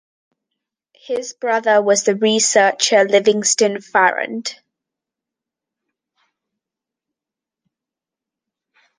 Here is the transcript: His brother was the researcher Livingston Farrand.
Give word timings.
His 0.95 1.33
brother 1.33 1.79
was 1.79 2.01
the 2.05 2.15
researcher 2.15 3.03
Livingston 3.07 3.81
Farrand. 3.81 4.55